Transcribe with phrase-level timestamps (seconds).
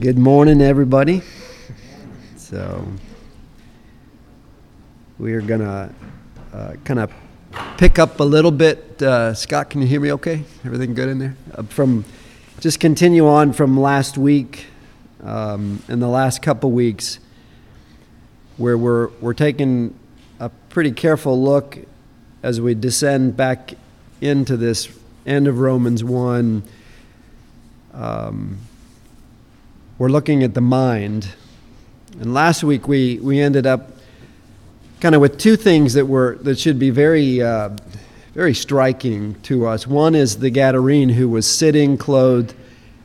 [0.00, 1.22] Good morning, everybody.
[2.36, 2.86] So,
[5.18, 5.92] we are going to
[6.52, 7.12] uh, kind of
[7.76, 9.02] pick up a little bit.
[9.02, 10.44] Uh, Scott, can you hear me okay?
[10.64, 11.36] Everything good in there?
[11.54, 12.04] Uh, from
[12.60, 14.66] just continue on from last week
[15.22, 17.18] um, and the last couple weeks,
[18.56, 19.98] where we're, we're taking
[20.40, 21.78] a pretty careful look
[22.42, 23.74] as we descend back
[24.20, 24.88] into this
[25.26, 26.62] end of Romans 1.
[27.98, 28.58] Um,
[29.98, 31.28] we're looking at the mind.
[32.20, 33.90] And last week we, we ended up
[35.00, 37.70] kind of with two things that were that should be very uh,
[38.34, 39.84] very striking to us.
[39.84, 42.54] One is the Gadarene who was sitting clothed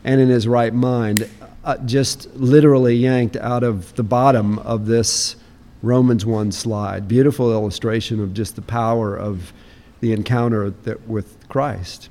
[0.03, 1.27] and in his right mind,
[1.63, 5.37] uh, just literally yanked out of the bottom of this
[5.81, 7.07] Romans 1 slide.
[7.07, 9.53] Beautiful illustration of just the power of
[10.01, 12.09] the encounter that, with Christ.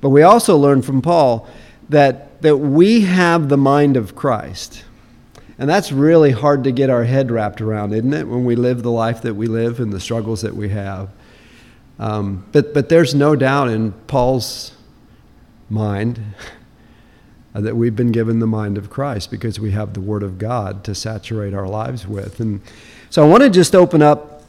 [0.00, 1.46] But we also learn from Paul
[1.88, 4.84] that, that we have the mind of Christ.
[5.58, 8.82] And that's really hard to get our head wrapped around, isn't it, when we live
[8.82, 11.10] the life that we live and the struggles that we have.
[11.98, 14.72] Um, but, but there's no doubt in Paul's
[15.68, 16.20] mind
[17.54, 20.84] that we've been given the mind of Christ because we have the Word of God
[20.84, 22.38] to saturate our lives with.
[22.38, 22.60] And
[23.10, 24.44] so I want to just open up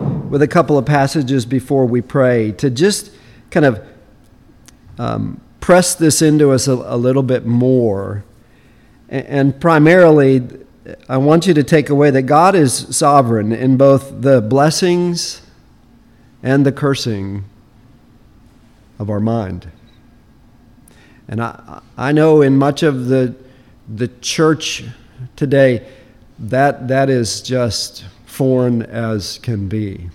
[0.00, 3.12] with a couple of passages before we pray to just
[3.50, 3.86] kind of
[4.98, 8.22] um, press this into us a, a little bit more.
[9.08, 10.46] And, and primarily,
[11.08, 15.40] I want you to take away that God is sovereign in both the blessings
[16.42, 17.44] and the cursing
[18.98, 19.70] of our mind.
[21.28, 23.34] And I, I know in much of the,
[23.88, 24.84] the church
[25.34, 25.88] today,
[26.38, 30.10] that, that is just foreign as can be.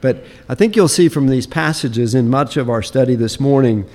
[0.00, 3.86] But I think you'll see from these passages in much of our study this morning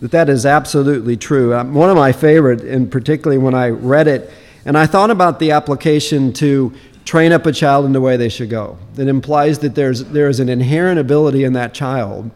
[0.00, 1.54] that that is absolutely true.
[1.54, 4.30] Um, one of my favorite, and particularly when I read it,
[4.64, 6.72] and I thought about the application to
[7.04, 8.78] train up a child in the way they should go.
[8.96, 12.30] It implies that there's, there is an inherent ability in that child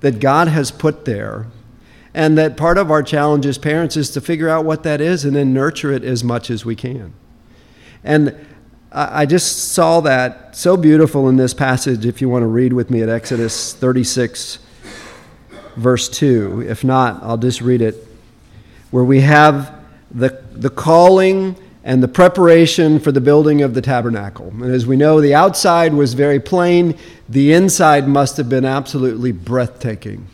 [0.00, 1.46] that God has put there,
[2.14, 5.24] and that part of our challenge as parents is to figure out what that is
[5.24, 7.12] and then nurture it as much as we can.
[8.02, 8.46] And
[8.96, 12.06] I just saw that so beautiful in this passage.
[12.06, 14.60] If you want to read with me at Exodus 36,
[15.76, 16.64] verse 2.
[16.68, 18.06] If not, I'll just read it.
[18.90, 19.74] Where we have
[20.10, 24.48] the, the calling and the preparation for the building of the tabernacle.
[24.48, 26.96] And as we know, the outside was very plain,
[27.28, 30.26] the inside must have been absolutely breathtaking.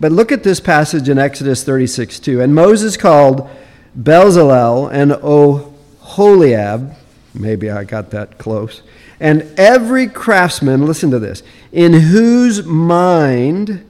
[0.00, 2.40] But look at this passage in Exodus 36 2.
[2.40, 3.48] And Moses called
[3.96, 6.94] Bezalel and Oholiab,
[7.34, 8.82] maybe I got that close,
[9.20, 11.42] and every craftsman, listen to this,
[11.72, 13.84] in whose mind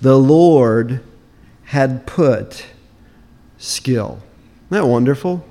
[0.00, 1.00] the Lord
[1.64, 2.66] had put
[3.58, 4.20] skill.
[4.66, 5.44] Isn't that wonderful?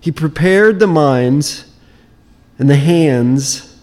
[0.00, 1.64] He prepared the minds
[2.58, 3.76] and the hands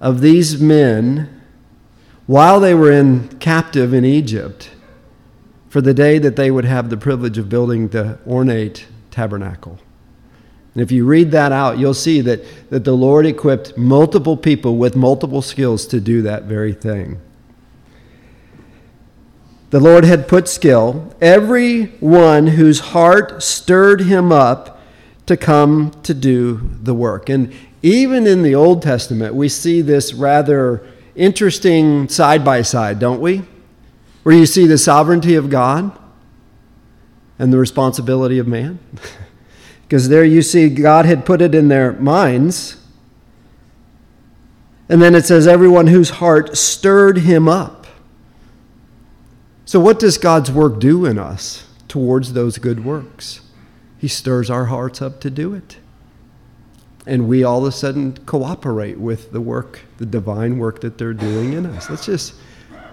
[0.00, 1.40] of these men
[2.26, 4.70] while they were in captive in Egypt
[5.68, 9.78] for the day that they would have the privilege of building the ornate tabernacle.
[10.74, 14.76] And if you read that out, you'll see that, that the Lord equipped multiple people
[14.76, 17.20] with multiple skills to do that very thing.
[19.70, 24.80] The Lord had put skill, every one whose heart stirred him up
[25.26, 27.28] to come to do the work.
[27.28, 33.20] And even in the Old Testament, we see this rather interesting side by side, don't
[33.20, 33.42] we?
[34.24, 35.96] Where you see the sovereignty of God
[37.38, 38.80] and the responsibility of man.
[39.90, 42.76] because there you see God had put it in their minds.
[44.88, 47.79] And then it says, everyone whose heart stirred him up.
[49.70, 53.40] So, what does God's work do in us towards those good works?
[53.98, 55.76] He stirs our hearts up to do it.
[57.06, 61.14] And we all of a sudden cooperate with the work, the divine work that they're
[61.14, 61.86] doing in us.
[61.86, 62.34] That's just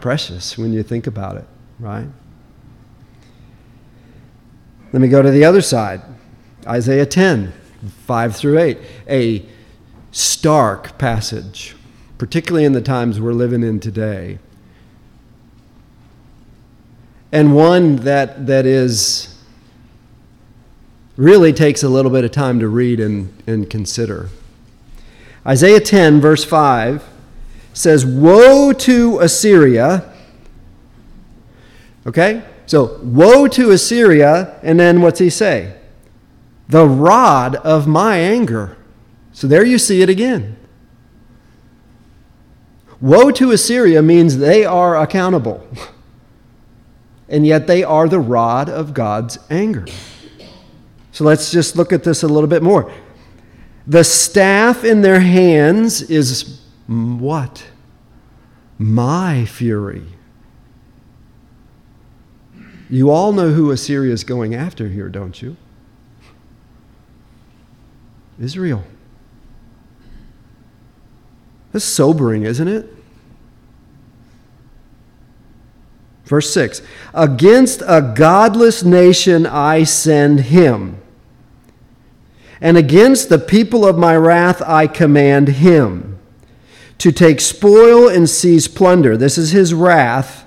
[0.02, 1.46] precious when you think about it,
[1.80, 2.10] right?
[4.94, 6.04] Let me go to the other side
[6.68, 7.54] Isaiah 10,
[8.06, 8.78] 5 through 8.
[9.10, 9.46] A
[10.12, 11.76] stark passage,
[12.20, 14.38] particularly in the times we're living in today
[17.32, 19.38] and one that, that is
[21.18, 24.30] really takes a little bit of time to read and, and consider.
[25.46, 27.04] Isaiah 10, verse 5
[27.74, 30.14] says, Woe to Assyria!
[32.06, 32.44] Okay?
[32.66, 35.76] So, woe to Assyria, and then what's he say?
[36.70, 38.78] The rod of my anger.
[39.32, 40.58] So, there you see it again.
[43.00, 45.68] Woe to Assyria means they are accountable.
[47.30, 49.86] and yet they are the rod of God's anger.
[51.12, 52.92] So let's just look at this a little bit more.
[53.86, 57.66] The staff in their hands is what?
[58.78, 60.06] My fury.
[62.90, 65.58] You all know who Assyria is going after here, don't you?
[68.40, 68.84] Israel.
[71.72, 72.97] That's sobering, isn't it?
[76.28, 76.82] Verse 6
[77.14, 81.02] Against a godless nation I send him,
[82.62, 86.20] and against the people of my wrath I command him
[86.98, 89.16] to take spoil and seize plunder.
[89.16, 90.46] This is his wrath.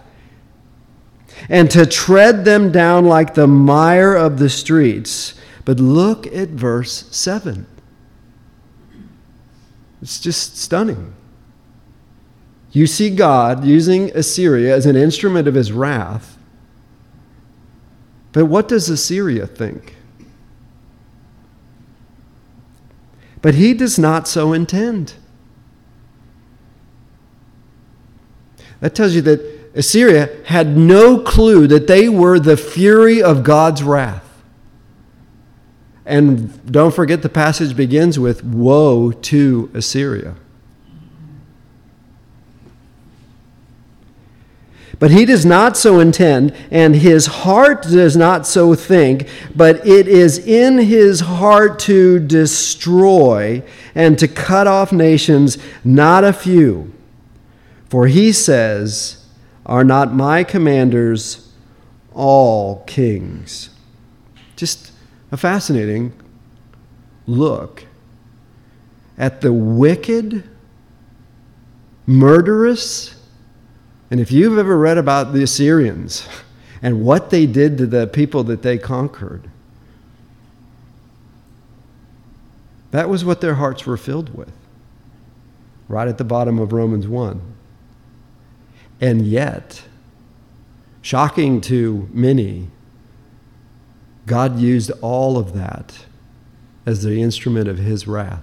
[1.48, 5.34] And to tread them down like the mire of the streets.
[5.64, 7.66] But look at verse 7.
[10.02, 11.14] It's just stunning.
[12.72, 16.38] You see God using Assyria as an instrument of his wrath.
[18.32, 19.96] But what does Assyria think?
[23.42, 25.14] But he does not so intend.
[28.80, 29.40] That tells you that
[29.74, 34.26] Assyria had no clue that they were the fury of God's wrath.
[36.04, 40.34] And don't forget, the passage begins with Woe to Assyria.
[45.00, 49.26] But he does not so intend, and his heart does not so think,
[49.56, 53.62] but it is in his heart to destroy
[53.94, 56.92] and to cut off nations, not a few.
[57.88, 59.24] For he says,
[59.64, 61.50] Are not my commanders
[62.12, 63.70] all kings?
[64.54, 64.92] Just
[65.32, 66.12] a fascinating
[67.26, 67.86] look
[69.16, 70.46] at the wicked,
[72.04, 73.14] murderous,
[74.10, 76.28] and if you've ever read about the Assyrians
[76.82, 79.48] and what they did to the people that they conquered,
[82.90, 84.52] that was what their hearts were filled with,
[85.88, 87.40] right at the bottom of Romans 1.
[89.00, 89.84] And yet,
[91.02, 92.68] shocking to many,
[94.26, 96.06] God used all of that
[96.84, 98.42] as the instrument of his wrath.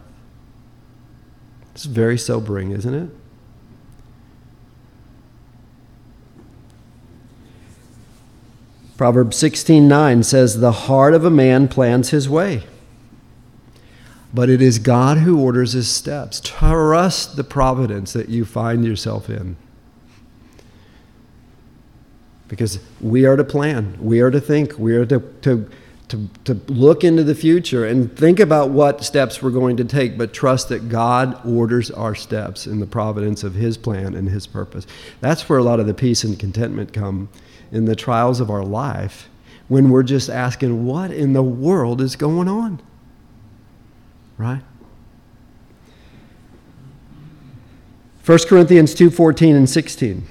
[1.74, 3.10] It's very sobering, isn't it?
[8.98, 12.64] Proverbs 16:9 says the heart of a man plans his way
[14.34, 16.42] but it is God who orders his steps.
[16.44, 19.56] Trust the providence that you find yourself in.
[22.48, 25.70] Because we are to plan, we are to think, we are to, to,
[26.10, 30.18] to, to look into the future and think about what steps we're going to take,
[30.18, 34.48] but trust that God orders our steps in the providence of his plan and his
[34.48, 34.88] purpose.
[35.20, 37.28] That's where a lot of the peace and contentment come
[37.72, 39.30] in the trials of our life
[39.68, 42.81] when we're just asking, what in the world is going on?
[44.38, 44.62] Right?
[48.25, 50.28] 1 Corinthians 2:14 and 16.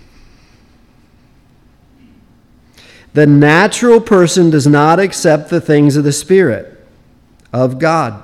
[3.14, 6.86] The natural person does not accept the things of the Spirit
[7.52, 8.22] of God,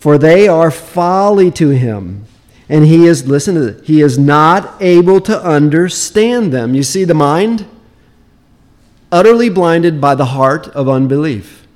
[0.00, 2.24] for they are folly to him.
[2.70, 6.74] And he is, listen to this, he is not able to understand them.
[6.74, 7.66] You see the mind?
[9.10, 11.66] Utterly blinded by the heart of unbelief.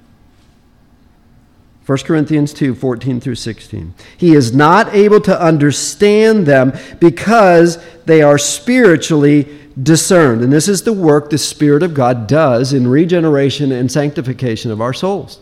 [1.87, 3.95] 1 Corinthians 2 14 through 16.
[4.17, 10.43] He is not able to understand them because they are spiritually discerned.
[10.43, 14.81] And this is the work the Spirit of God does in regeneration and sanctification of
[14.81, 15.41] our souls.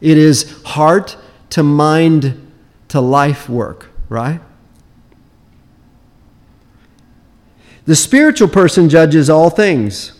[0.00, 1.16] It is heart
[1.50, 2.50] to mind
[2.88, 4.40] to life work, right?
[7.84, 10.19] The spiritual person judges all things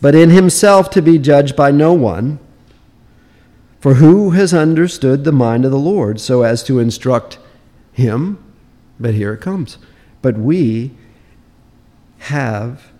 [0.00, 2.38] but in himself to be judged by no one.
[3.80, 7.38] For who has understood the mind of the Lord so as to instruct
[7.92, 8.42] him?
[8.98, 9.78] But here it comes.
[10.20, 10.92] But we
[12.18, 12.90] have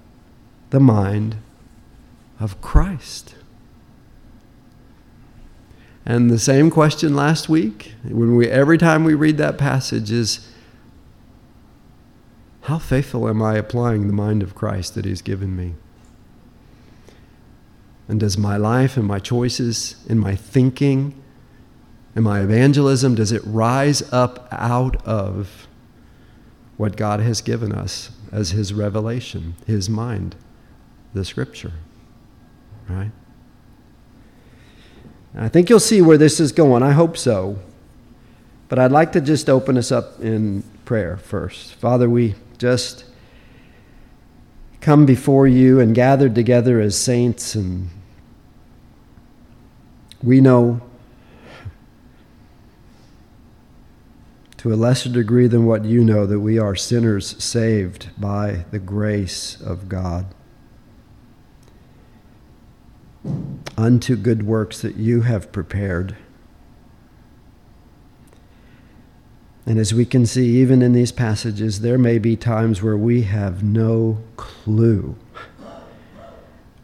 [0.71, 1.37] the mind
[2.39, 3.35] of Christ.
[6.07, 10.49] And the same question last week, when we every time we read that passage is
[12.63, 15.75] how faithful am I applying the mind of Christ that he's given me?
[18.09, 21.15] And does my life and my choices and my thinking
[22.15, 25.69] and my evangelism, does it rise up out of
[26.79, 30.35] what God has given us as His revelation, His mind,
[31.13, 31.73] the Scripture?
[32.89, 33.13] Right?
[35.37, 36.83] I think you'll see where this is going.
[36.83, 37.59] I hope so.
[38.69, 41.75] But I'd like to just open us up in prayer first.
[41.75, 43.05] Father, we just
[44.81, 47.91] come before you and gathered together as saints, and
[50.23, 50.81] we know
[54.57, 58.79] to a lesser degree than what you know that we are sinners saved by the
[58.79, 60.27] grace of God
[63.77, 66.17] unto good works that you have prepared.
[69.65, 73.23] And as we can see, even in these passages, there may be times where we
[73.23, 75.15] have no clue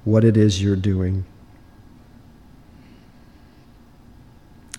[0.05, 1.25] what it is you're doing.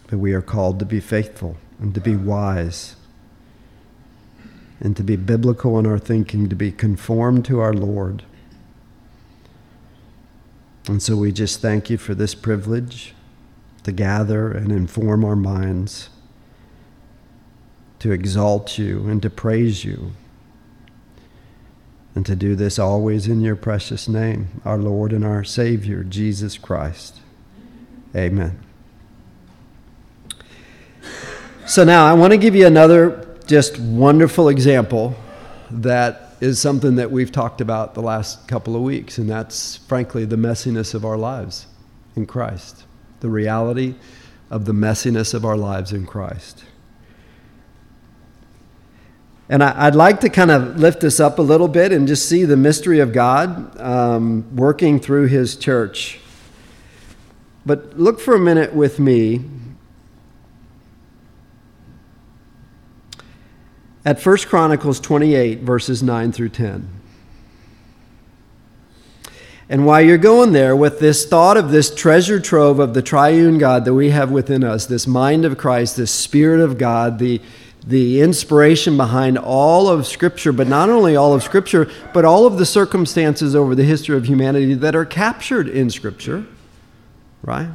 [0.07, 2.95] But we are called to be faithful and to be wise
[4.79, 8.23] and to be biblical in our thinking, to be conformed to our Lord.
[10.87, 13.13] And so we just thank you for this privilege
[13.83, 16.09] to gather and inform our minds
[17.99, 20.11] to exalt you and to praise you.
[22.13, 26.57] And to do this always in your precious name, our Lord and our Savior, Jesus
[26.57, 27.19] Christ.
[28.15, 28.64] Amen.
[31.67, 35.15] So now I want to give you another just wonderful example
[35.71, 40.25] that is something that we've talked about the last couple of weeks, and that's frankly
[40.25, 41.65] the messiness of our lives
[42.15, 42.83] in Christ.
[43.21, 43.95] The reality
[44.51, 46.63] of the messiness of our lives in Christ.
[49.49, 52.29] And I, would like to kind of lift this up a little bit and just
[52.29, 56.19] see the mystery of God um, working through His church.
[57.65, 59.45] But look for a minute with me
[64.05, 66.87] at 1 Chronicles 28, verses 9 through 10.
[69.67, 73.57] And while you're going there with this thought of this treasure trove of the triune
[73.57, 77.41] God that we have within us, this mind of Christ, this Spirit of God, the
[77.87, 82.57] the inspiration behind all of Scripture, but not only all of Scripture, but all of
[82.57, 86.45] the circumstances over the history of humanity that are captured in Scripture,
[87.43, 87.69] right?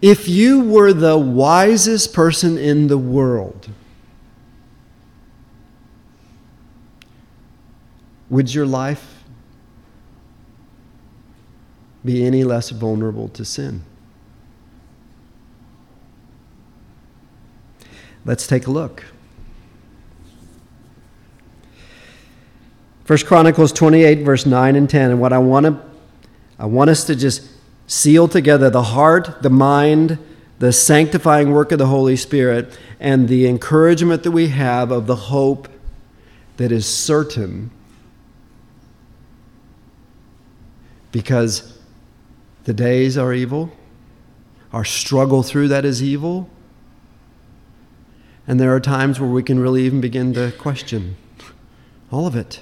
[0.00, 3.68] If you were the wisest person in the world,
[8.30, 9.24] would your life
[12.04, 13.82] be any less vulnerable to sin?
[18.24, 19.04] Let's take a look.
[23.04, 25.12] First Chronicles 28, verse 9 and 10.
[25.12, 25.82] And what I want to
[26.58, 27.48] I want us to just
[27.88, 30.18] seal together the heart, the mind,
[30.60, 35.16] the sanctifying work of the Holy Spirit, and the encouragement that we have of the
[35.16, 35.68] hope
[36.58, 37.70] that is certain.
[41.10, 41.78] Because
[42.64, 43.72] the days are evil,
[44.72, 46.50] our struggle through that is evil,
[48.46, 51.16] and there are times where we can really even begin to question
[52.12, 52.60] all of it.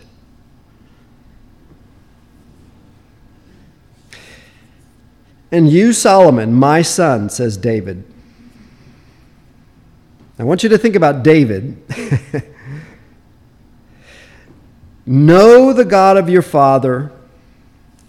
[5.50, 8.04] And you, Solomon, my son, says David.
[10.38, 11.82] I want you to think about David.
[15.06, 17.12] know the God of your father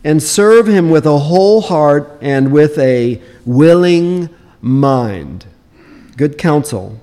[0.03, 4.29] and serve him with a whole heart and with a willing
[4.61, 5.45] mind.
[6.15, 6.99] Good counsel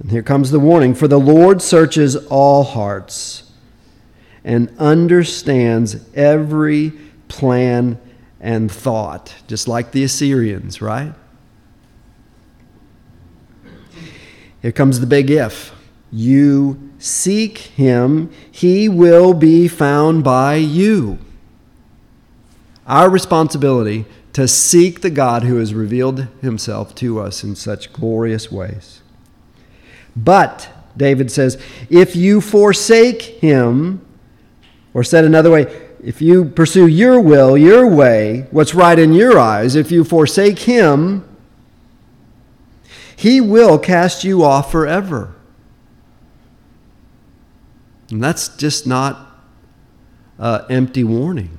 [0.00, 3.47] And here comes the warning For the Lord searches all hearts
[4.48, 6.90] and understands every
[7.28, 8.00] plan
[8.40, 11.12] and thought, just like the Assyrians, right?
[14.62, 15.74] Here comes the big if.
[16.10, 21.18] You seek him, he will be found by you.
[22.86, 28.50] Our responsibility to seek the God who has revealed himself to us in such glorious
[28.50, 29.02] ways.
[30.16, 34.00] But, David says, if you forsake him,
[34.94, 35.66] or said another way,
[36.02, 40.60] if you pursue your will, your way, what's right in your eyes, if you forsake
[40.60, 41.24] him,
[43.16, 45.34] he will cast you off forever.
[48.10, 49.26] And that's just not
[50.38, 51.58] empty warning.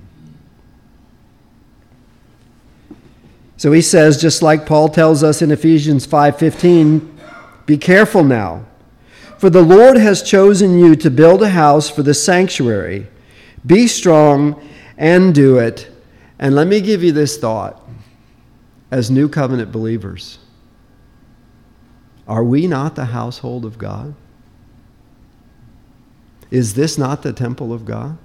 [3.57, 7.09] So he says, just like Paul tells us in Ephesians 5:15,
[7.65, 8.63] be careful now,
[9.38, 13.07] for the Lord has chosen you to build a house for the sanctuary.
[13.66, 14.62] Be strong
[14.98, 15.89] and do it.
[16.39, 17.82] And let me give you this thought
[18.92, 20.39] as new covenant believers.
[22.28, 24.13] Are we not the household of God?
[26.51, 28.18] Is this not the temple of God?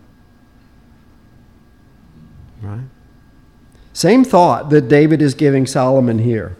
[2.62, 2.84] Right?
[3.92, 6.56] Same thought that David is giving Solomon here.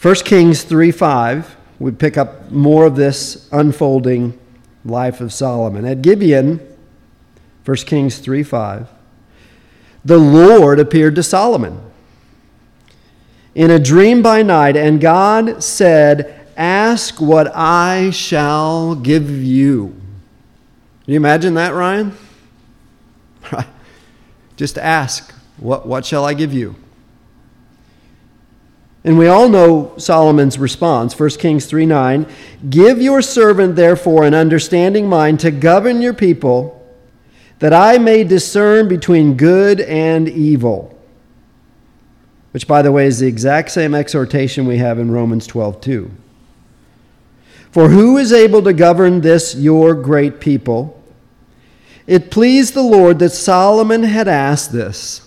[0.00, 4.38] 1 Kings 3 5, we pick up more of this unfolding
[4.84, 5.84] life of Solomon.
[5.84, 6.60] At Gibeon,
[7.64, 8.88] 1 Kings 3 5,
[10.04, 11.80] the Lord appeared to Solomon
[13.54, 19.88] in a dream by night, and God said, Ask what I shall give you.
[21.04, 22.16] Can you imagine that, Ryan?
[24.56, 26.76] Just ask, what, what shall I give you?
[29.06, 32.26] And we all know Solomon's response, 1 Kings 3 9.
[32.68, 36.84] Give your servant, therefore, an understanding mind to govern your people,
[37.60, 40.92] that I may discern between good and evil.
[42.50, 46.10] Which, by the way, is the exact same exhortation we have in Romans 12 2.
[47.70, 51.00] For who is able to govern this your great people?
[52.08, 55.25] It pleased the Lord that Solomon had asked this.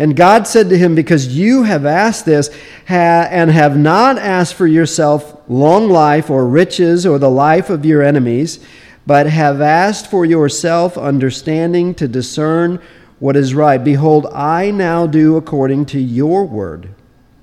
[0.00, 2.48] And God said to him, Because you have asked this
[2.88, 8.02] and have not asked for yourself long life or riches or the life of your
[8.02, 8.60] enemies,
[9.06, 12.80] but have asked for yourself understanding to discern
[13.18, 16.94] what is right, behold, I now do according to your word.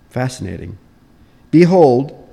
[0.10, 0.80] Fascinating.
[1.52, 2.28] Behold,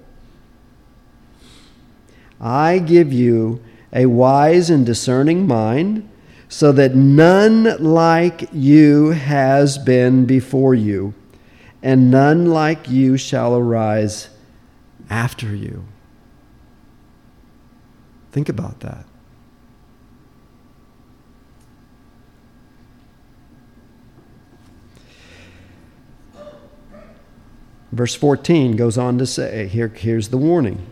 [2.40, 3.62] I give you
[3.93, 6.09] a wise and discerning mind
[6.55, 11.13] so that none like you has been before you,
[11.83, 14.29] and none like you shall arise
[15.11, 15.85] after you.
[18.31, 19.05] Think about that.
[27.91, 30.87] Verse 14 goes on to say, here, here's the warning.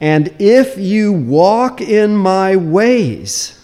[0.00, 3.58] And if you walk in my ways,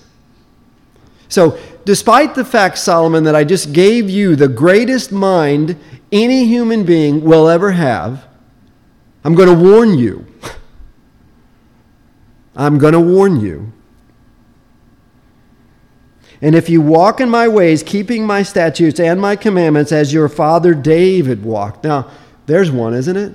[1.29, 5.77] so, despite the fact, Solomon, that I just gave you the greatest mind
[6.11, 8.27] any human being will ever have,
[9.25, 10.27] I'm going to warn you.
[12.57, 13.73] I'm going to warn you.
[16.41, 20.29] And if you walk in my ways, keeping my statutes and my commandments as your
[20.29, 21.85] father David walked.
[21.85, 22.11] Now,
[22.47, 23.35] there's one, isn't it?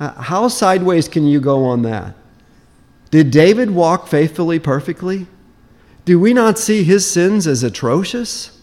[0.00, 2.14] How sideways can you go on that?
[3.10, 5.26] Did David walk faithfully, perfectly?
[6.08, 8.62] Do we not see his sins as atrocious?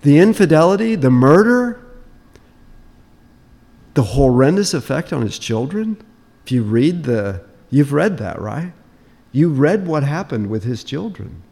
[0.00, 1.80] The infidelity, the murder,
[3.94, 6.02] the horrendous effect on his children?
[6.44, 8.72] If you read the, you've read that, right?
[9.30, 11.44] You read what happened with his children.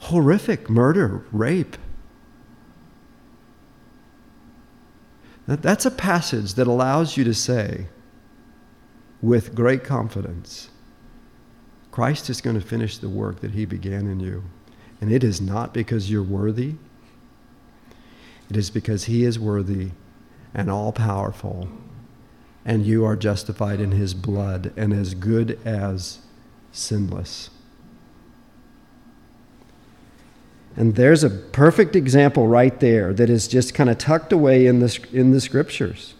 [0.00, 1.76] Horrific murder, rape.
[5.46, 7.86] That's a passage that allows you to say
[9.22, 10.70] with great confidence
[11.94, 14.42] Christ is going to finish the work that he began in you.
[15.00, 16.74] And it is not because you're worthy,
[18.50, 19.90] it is because he is worthy
[20.52, 21.68] and all powerful,
[22.64, 26.18] and you are justified in his blood and as good as
[26.72, 27.50] sinless.
[30.74, 34.80] And there's a perfect example right there that is just kind of tucked away in
[34.80, 36.13] the, in the scriptures.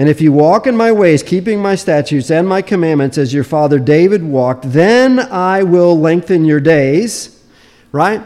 [0.00, 3.44] And if you walk in my ways, keeping my statutes and my commandments as your
[3.44, 7.44] father David walked, then I will lengthen your days.
[7.92, 8.22] Right?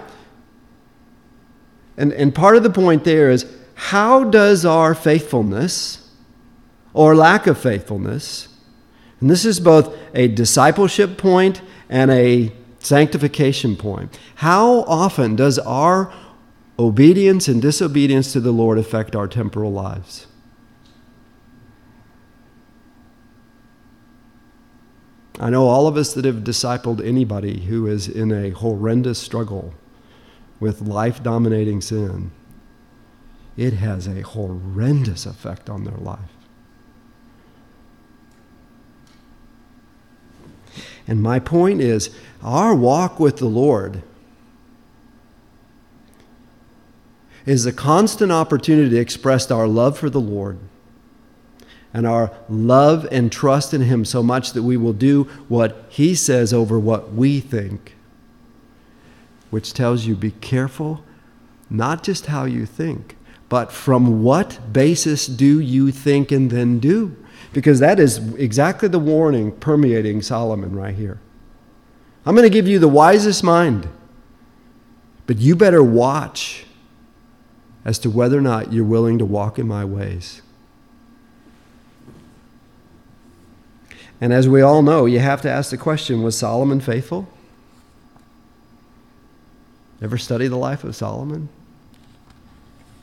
[1.96, 6.12] And, and part of the point there is how does our faithfulness
[6.92, 8.46] or lack of faithfulness,
[9.20, 16.14] and this is both a discipleship point and a sanctification point, how often does our
[16.78, 20.28] obedience and disobedience to the Lord affect our temporal lives?
[25.40, 29.74] I know all of us that have discipled anybody who is in a horrendous struggle
[30.60, 32.30] with life dominating sin,
[33.56, 36.30] it has a horrendous effect on their life.
[41.06, 42.10] And my point is
[42.42, 44.02] our walk with the Lord
[47.44, 50.58] is a constant opportunity to express our love for the Lord
[51.94, 56.14] and our love and trust in Him so much that we will do what He
[56.14, 57.94] says over what we think,
[59.50, 61.04] which tells you be careful
[61.70, 63.16] not just how you think,
[63.48, 67.16] but from what basis do you think and then do?
[67.52, 71.20] Because that is exactly the warning permeating Solomon right here.
[72.26, 73.88] I'm going to give you the wisest mind,
[75.26, 76.64] but you better watch
[77.84, 80.42] as to whether or not you're willing to walk in my ways.
[84.20, 87.28] And as we all know, you have to ask the question was Solomon faithful?
[90.00, 91.48] Ever study the life of Solomon?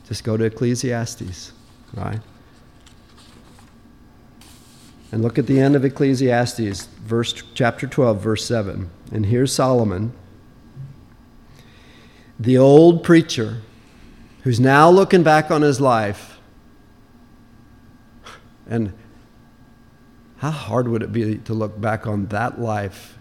[0.08, 1.52] Just go to Ecclesiastes,
[1.94, 2.20] right?
[5.12, 8.90] And look at the end of Ecclesiastes, verse chapter 12, verse 7.
[9.12, 10.14] And here's Solomon,
[12.40, 13.62] the old preacher,
[14.44, 16.40] who's now looking back on his life.
[18.68, 18.94] And
[20.42, 23.16] how hard would it be to look back on that life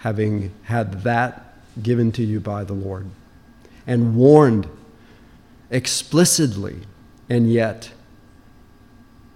[0.00, 3.06] having had that given to you by the Lord
[3.86, 4.68] and warned
[5.70, 6.80] explicitly,
[7.30, 7.92] and yet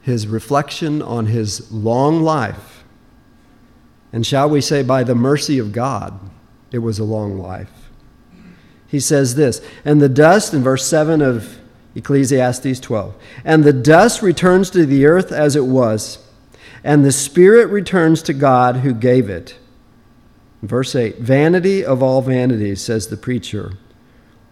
[0.03, 2.85] his reflection on his long life,
[4.13, 6.21] and shall we say, by the mercy of God,
[6.71, 7.89] it was a long life.
[8.87, 11.59] He says this, and the dust, in verse 7 of
[11.95, 13.15] Ecclesiastes 12,
[13.47, 16.19] and the dust returns to the earth as it was,
[16.83, 19.57] and the spirit returns to God who gave it.
[20.63, 23.73] Verse 8 Vanity of all vanities, says the preacher,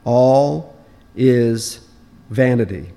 [0.04, 0.76] all
[1.16, 1.80] is
[2.30, 2.90] vanity.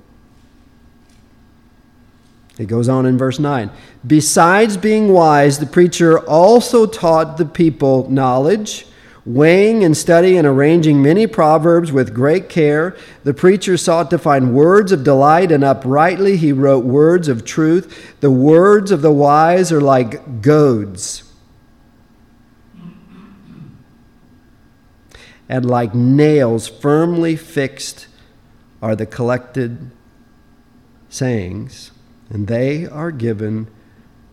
[2.57, 3.71] It goes on in verse 9.
[4.05, 8.85] Besides being wise, the preacher also taught the people knowledge,
[9.25, 12.95] weighing and studying and arranging many proverbs with great care.
[13.23, 18.19] The preacher sought to find words of delight, and uprightly he wrote words of truth.
[18.19, 21.23] The words of the wise are like goads.
[25.47, 28.07] And like nails firmly fixed
[28.81, 29.91] are the collected
[31.09, 31.91] sayings
[32.31, 33.67] and they are given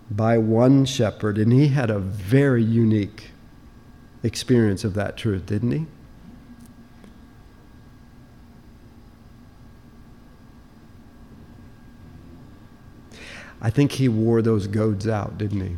[0.08, 1.36] by one shepherd.
[1.36, 3.32] And he had a very unique
[4.22, 5.86] experience of that truth, didn't he?
[13.60, 15.76] I think he wore those goads out, didn't he?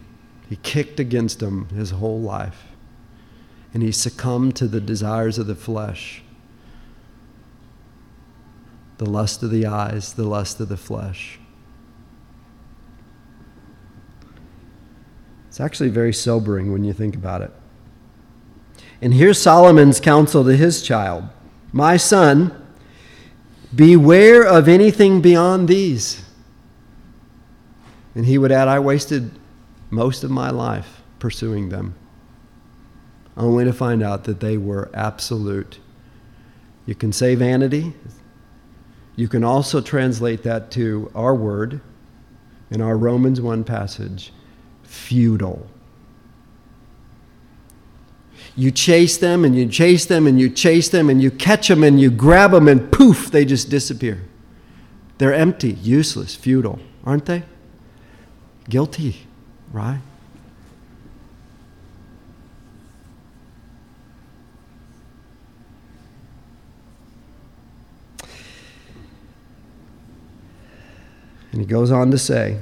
[0.48, 2.66] He kicked against them his whole life.
[3.72, 6.22] And he succumbed to the desires of the flesh
[8.98, 11.40] the lust of the eyes, the lust of the flesh.
[15.48, 17.50] It's actually very sobering when you think about it.
[19.02, 21.24] And here's Solomon's counsel to his child
[21.72, 22.54] My son,
[23.74, 26.22] beware of anything beyond these.
[28.14, 29.30] And he would add, I wasted
[29.88, 31.94] most of my life pursuing them,
[33.36, 35.78] only to find out that they were absolute.
[36.86, 37.94] You can say vanity.
[39.16, 41.80] You can also translate that to our word
[42.70, 44.32] in our Romans 1 passage
[44.82, 45.68] futile.
[48.56, 51.82] You chase them and you chase them and you chase them and you catch them
[51.82, 54.22] and you grab them and poof, they just disappear.
[55.18, 57.44] They're empty, useless, futile, aren't they?
[58.68, 59.26] Guilty,
[59.72, 60.00] right?
[71.52, 72.58] And he goes on to say,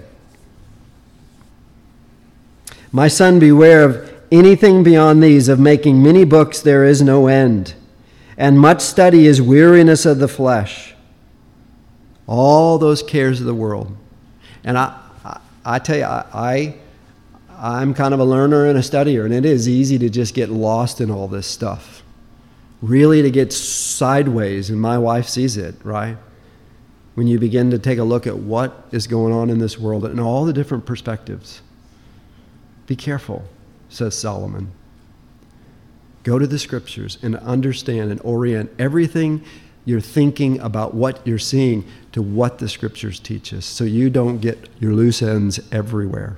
[2.90, 7.75] my son, beware of anything beyond these, of making many books there is no end,
[8.37, 10.95] and much study is weariness of the flesh.
[12.27, 13.97] All those cares of the world.
[14.64, 16.75] And I, I, I tell you, I, I,
[17.59, 20.51] I'm kind of a learner and a studier, and it is easy to just get
[20.51, 22.03] lost in all this stuff.
[22.81, 26.17] Really, to get sideways, and my wife sees it, right?
[27.14, 30.05] When you begin to take a look at what is going on in this world
[30.05, 31.61] and all the different perspectives.
[32.87, 33.45] Be careful,
[33.88, 34.72] says Solomon.
[36.22, 39.44] Go to the scriptures and understand and orient everything
[39.85, 44.38] you're thinking about what you're seeing to what the scriptures teach us so you don't
[44.38, 46.37] get your loose ends everywhere.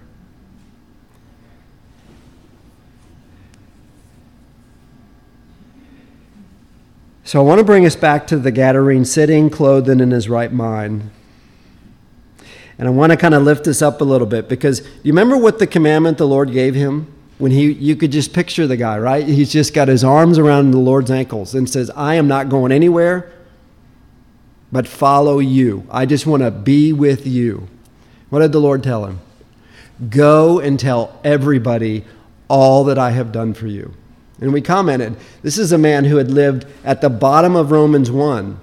[7.25, 10.29] So I want to bring us back to the Gadarene sitting, clothed and in his
[10.29, 11.11] right mind.
[12.79, 15.37] And I want to kind of lift this up a little bit because you remember
[15.37, 17.13] what the commandment the Lord gave him?
[17.41, 19.27] When he, you could just picture the guy, right?
[19.27, 22.71] He's just got his arms around the Lord's ankles and says, I am not going
[22.71, 23.33] anywhere
[24.73, 25.87] but follow you.
[25.91, 27.69] I just want to be with you.
[28.29, 29.21] What did the Lord tell him?
[30.09, 32.05] Go and tell everybody
[32.49, 33.95] all that I have done for you.
[34.41, 38.11] And we commented, this is a man who had lived at the bottom of Romans
[38.11, 38.59] 1.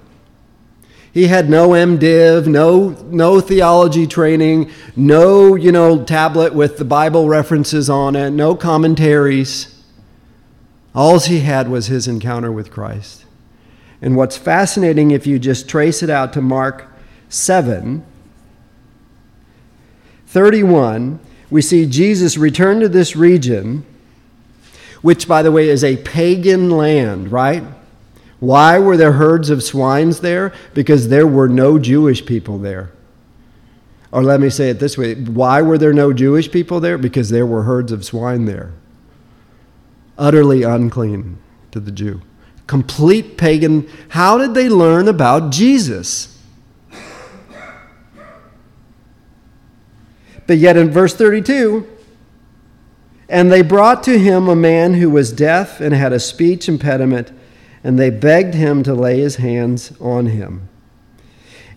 [1.12, 7.28] He had no MDiv, no, no theology training, no, you know, tablet with the Bible
[7.28, 9.82] references on it, no commentaries.
[10.94, 13.24] All he had was his encounter with Christ.
[14.00, 16.86] And what's fascinating, if you just trace it out to Mark
[17.28, 18.04] 7
[20.26, 21.18] 31,
[21.50, 23.84] we see Jesus return to this region,
[25.00, 27.64] which, by the way, is a pagan land, right?
[28.40, 30.52] Why were there herds of swines there?
[30.74, 32.92] Because there were no Jewish people there.
[34.10, 36.98] Or let me say it this way why were there no Jewish people there?
[36.98, 38.72] Because there were herds of swine there.
[40.16, 41.38] Utterly unclean
[41.72, 42.22] to the Jew.
[42.66, 43.88] Complete pagan.
[44.10, 46.38] How did they learn about Jesus?
[50.46, 51.86] But yet in verse 32,
[53.28, 57.30] and they brought to him a man who was deaf and had a speech impediment,
[57.88, 60.68] and they begged him to lay his hands on him.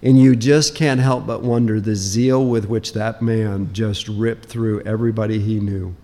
[0.04, 4.44] And you just can't help but wonder the zeal with which that man just ripped
[4.44, 5.96] through everybody he knew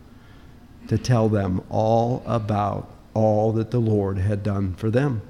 [0.88, 5.24] to tell them all about all that the Lord had done for them.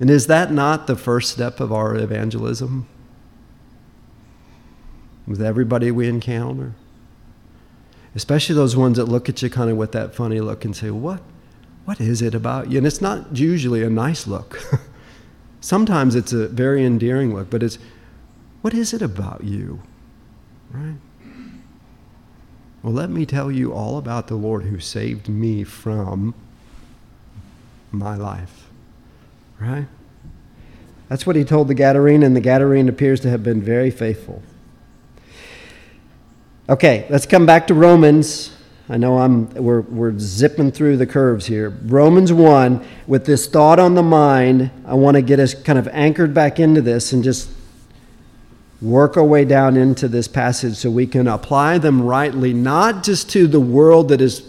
[0.00, 2.88] And is that not the first step of our evangelism?
[5.24, 6.74] With everybody we encounter?
[8.16, 10.90] Especially those ones that look at you kind of with that funny look and say,
[10.90, 11.22] What?
[11.90, 12.78] What is it about you?
[12.78, 14.62] And it's not usually a nice look.
[15.60, 17.80] Sometimes it's a very endearing look, but it's,
[18.62, 19.82] what is it about you?
[20.70, 20.94] Right?
[22.84, 26.32] Well, let me tell you all about the Lord who saved me from
[27.90, 28.68] my life.
[29.58, 29.88] Right?
[31.08, 34.44] That's what he told the Gadarene, and the Gadarene appears to have been very faithful.
[36.68, 38.56] Okay, let's come back to Romans
[38.90, 41.70] I know I'm, we're, we're zipping through the curves here.
[41.70, 45.86] Romans 1, with this thought on the mind, I want to get us kind of
[45.88, 47.48] anchored back into this and just
[48.82, 53.30] work our way down into this passage so we can apply them rightly, not just
[53.30, 54.42] to the world that is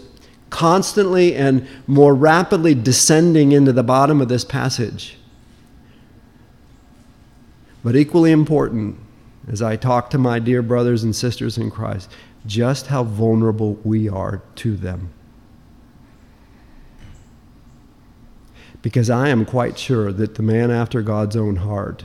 [0.50, 5.18] constantly and more rapidly descending into the bottom of this passage,
[7.84, 8.98] but equally important
[9.46, 12.10] as I talk to my dear brothers and sisters in Christ
[12.46, 15.12] just how vulnerable we are to them.
[18.80, 22.04] Because I am quite sure that the man after God's own heart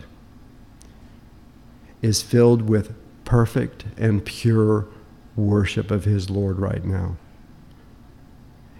[2.01, 2.93] is filled with
[3.25, 4.87] perfect and pure
[5.35, 7.17] worship of his Lord right now.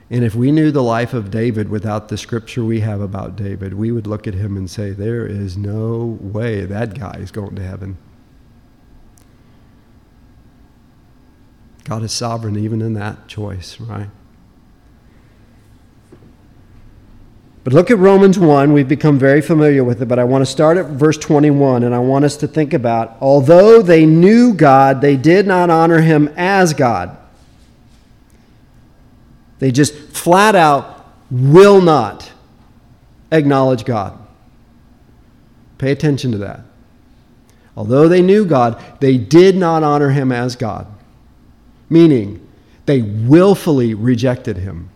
[0.10, 3.74] And if we knew the life of David without the scripture we have about David,
[3.74, 7.56] we would look at him and say, There is no way that guy is going
[7.56, 7.98] to heaven.
[11.88, 14.10] God is sovereign even in that choice, right?
[17.64, 18.74] But look at Romans 1.
[18.74, 21.96] We've become very familiar with it, but I want to start at verse 21, and
[21.96, 26.28] I want us to think about although they knew God, they did not honor him
[26.36, 27.18] as God.
[29.60, 32.34] They just flat out will not
[33.32, 34.20] acknowledge God.
[35.78, 36.62] Pay attention to that.
[37.78, 40.88] Although they knew God, they did not honor him as God
[41.90, 42.46] meaning
[42.86, 44.90] they willfully rejected him.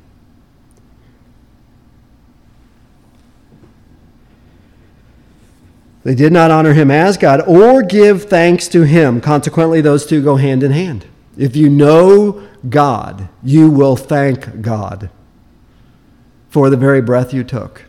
[6.03, 9.21] They did not honor him as God or give thanks to him.
[9.21, 11.05] Consequently, those two go hand in hand.
[11.37, 15.09] If you know God, you will thank God
[16.49, 17.85] for the very breath you took.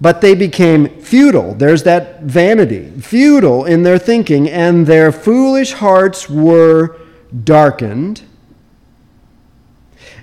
[0.00, 1.54] But they became futile.
[1.54, 6.96] There's that vanity, futile in their thinking, and their foolish hearts were
[7.44, 8.22] darkened.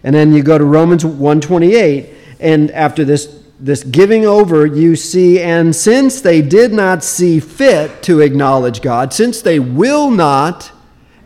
[0.03, 5.39] And then you go to Romans 128, and after this this giving over, you see,
[5.39, 10.71] and since they did not see fit to acknowledge God, since they will not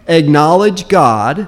[0.06, 1.48] acknowledge God,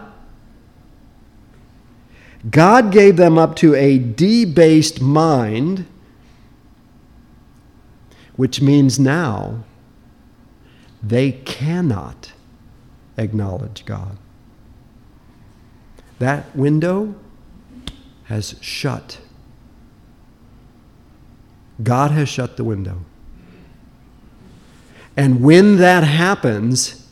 [2.50, 5.86] God gave them up to a debased mind
[8.38, 9.64] which means now
[11.04, 12.32] they cannot
[13.18, 14.18] acknowledge God.
[16.20, 17.16] That window
[18.26, 19.20] has shut.
[21.84, 23.04] God has shut the window.
[25.16, 27.08] And when that happens,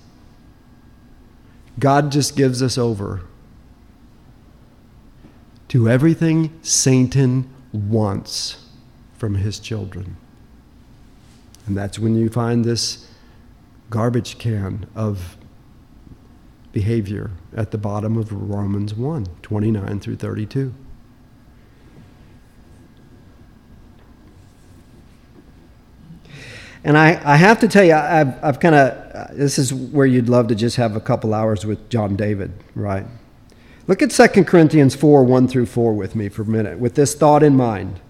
[1.79, 3.21] God just gives us over
[5.69, 8.65] to everything Satan wants
[9.17, 10.17] from his children.
[11.65, 13.07] And that's when you find this
[13.89, 15.37] garbage can of
[16.71, 20.73] behavior at the bottom of Romans 1 29 through 32.
[26.83, 30.29] And I, I have to tell you, I've, I've kind of, this is where you'd
[30.29, 33.07] love to just have a couple hours with John David, right?
[33.87, 37.15] Look at 2 Corinthians 4 1 through 4 with me for a minute, with this
[37.15, 38.01] thought in mind.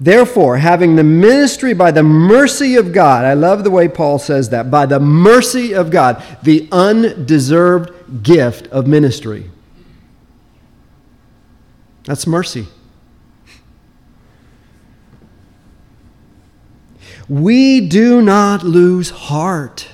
[0.00, 4.48] Therefore, having the ministry by the mercy of God, I love the way Paul says
[4.48, 9.50] that, by the mercy of God, the undeserved gift of ministry.
[12.04, 12.66] That's mercy.
[17.28, 19.86] We do not lose heart.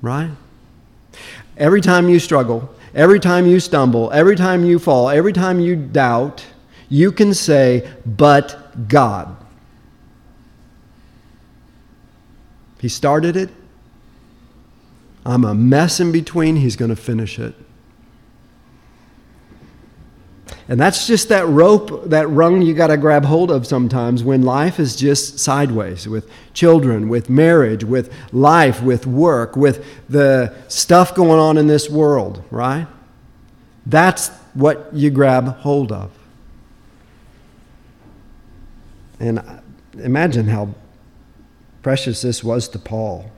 [0.00, 0.30] Right?
[1.58, 5.74] Every time you struggle, every time you stumble, every time you fall, every time you
[5.74, 6.46] doubt,
[6.90, 9.36] you can say, but God.
[12.80, 13.50] He started it.
[15.24, 16.56] I'm a mess in between.
[16.56, 17.54] He's going to finish it.
[20.68, 24.42] And that's just that rope, that rung you got to grab hold of sometimes when
[24.42, 31.14] life is just sideways with children, with marriage, with life, with work, with the stuff
[31.14, 32.86] going on in this world, right?
[33.84, 36.12] That's what you grab hold of.
[39.20, 39.42] And
[40.02, 40.74] imagine how
[41.82, 43.30] precious this was to Paul.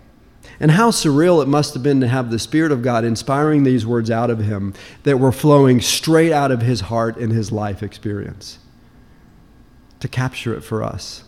[0.58, 3.84] And how surreal it must have been to have the Spirit of God inspiring these
[3.84, 7.82] words out of him that were flowing straight out of his heart and his life
[7.82, 8.58] experience
[10.00, 11.24] to capture it for us.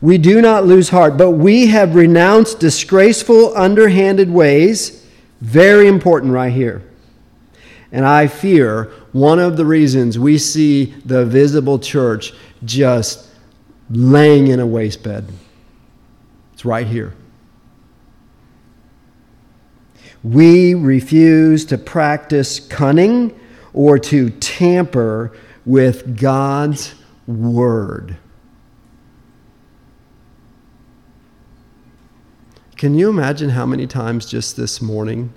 [0.00, 5.04] We do not lose heart, but we have renounced disgraceful, underhanded ways.
[5.40, 6.82] Very important right here.
[7.92, 12.32] And I fear one of the reasons we see the visible church
[12.64, 13.28] just
[13.90, 15.28] laying in a waste-bed.
[16.52, 17.14] It's right here.
[20.24, 23.38] We refuse to practice cunning
[23.72, 25.32] or to tamper
[25.64, 26.94] with God's
[27.26, 28.16] word.
[32.76, 35.32] Can you imagine how many times just this morning,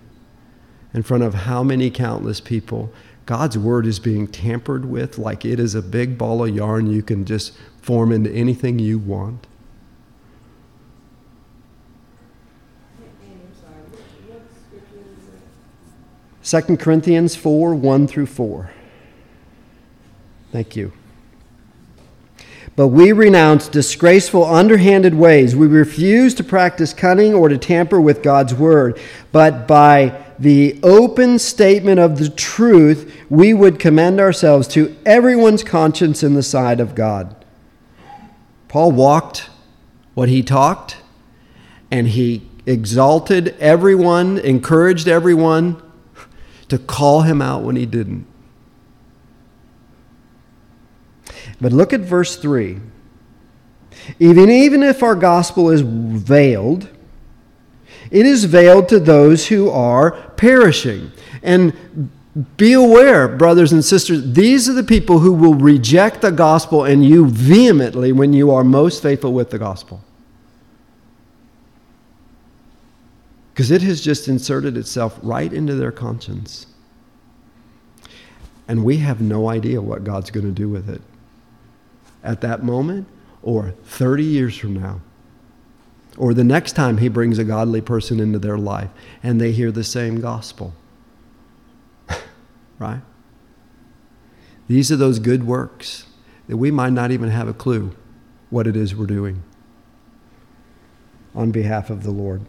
[0.94, 2.92] in front of how many countless people,
[3.26, 7.04] God's word is being tampered with like it is a big ball of yarn you
[7.04, 9.46] can just form into anything you want?
[16.42, 18.72] Second Corinthians 4 1 through 4.
[20.52, 20.92] Thank you.
[22.76, 25.56] But we renounce disgraceful, underhanded ways.
[25.56, 29.00] We refuse to practice cunning or to tamper with God's word.
[29.32, 36.24] But by the open statement of the truth, we would commend ourselves to everyone's conscience
[36.24, 37.36] in the sight of God.
[38.70, 39.50] Paul walked
[40.14, 40.98] what he talked,
[41.92, 45.82] and he exalted everyone, encouraged everyone
[46.70, 48.26] to call him out when he didn't.
[51.60, 52.80] But look at verse 3.
[54.20, 56.88] Even, even if our gospel is veiled,
[58.12, 61.12] it is veiled to those who are perishing.
[61.42, 61.74] And
[62.58, 67.04] be aware, brothers and sisters, these are the people who will reject the gospel and
[67.04, 70.04] you vehemently when you are most faithful with the gospel.
[73.60, 76.66] because it has just inserted itself right into their conscience.
[78.70, 81.02] And we have no idea what God's going to do with it
[82.24, 83.06] at that moment
[83.44, 85.02] or 30 years from now
[86.20, 88.90] or the next time he brings a godly person into their life
[89.24, 90.74] and they hear the same gospel.
[92.80, 93.02] right?
[94.68, 96.06] These are those good works
[96.48, 97.96] that we might not even have a clue
[98.50, 99.44] what it is we're doing
[101.34, 102.42] on behalf of the Lord.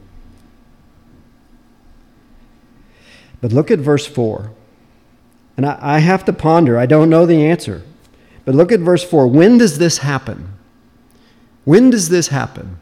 [3.41, 4.51] But look at verse 4.
[5.57, 7.83] And I, I have to ponder, I don't know the answer.
[8.45, 9.29] But look at verse 4.
[9.29, 10.55] When does this happen?
[11.65, 12.81] When does this happen?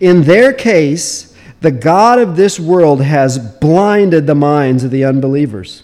[0.00, 5.82] In their case, the God of this world has blinded the minds of the unbelievers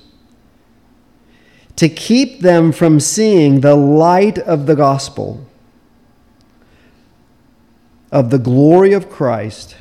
[1.76, 5.46] to keep them from seeing the light of the gospel,
[8.12, 9.76] of the glory of Christ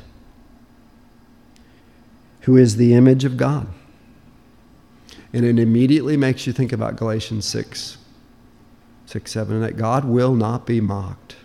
[2.44, 3.66] who is the image of God.
[5.32, 7.96] And it immediately makes you think about Galatians 6,
[9.06, 11.36] 6, 7, that God will not be mocked.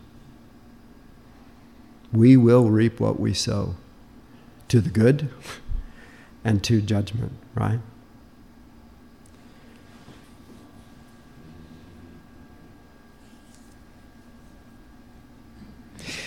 [2.12, 3.76] We will reap what we sow
[4.68, 5.30] to the good
[6.44, 7.80] and to judgment, right?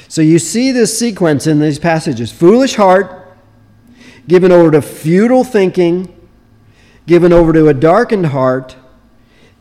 [0.08, 3.34] So you see this sequence in these passages foolish heart,
[4.28, 6.14] given over to futile thinking,
[7.06, 8.76] given over to a darkened heart,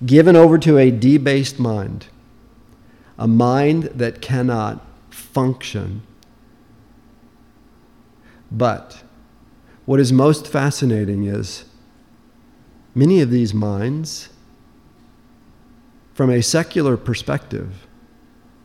[0.05, 2.07] given over to a debased mind,
[3.17, 6.01] a mind that cannot function.
[8.52, 9.04] But
[9.86, 11.66] what is most fascinating is
[12.93, 14.30] many of these minds,
[16.14, 17.88] from a secular perspective,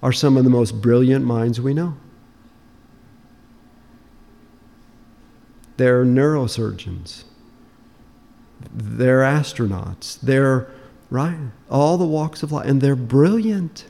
[0.02, 1.96] are some of the most brilliant minds we know.
[5.76, 7.24] They're neurosurgeons.
[8.72, 10.18] They're astronauts.
[10.20, 10.68] They're,
[11.10, 11.36] right?
[11.70, 12.66] All the walks of life.
[12.66, 13.86] And they're brilliant.